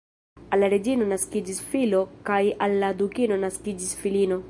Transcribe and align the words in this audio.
Al 0.55 0.63
la 0.63 0.69
reĝino 0.73 1.09
naskiĝis 1.11 1.61
filo 1.75 2.01
kaj 2.31 2.41
al 2.69 2.77
la 2.85 2.93
dukino 3.03 3.41
naskiĝis 3.47 3.97
filino. 4.05 4.39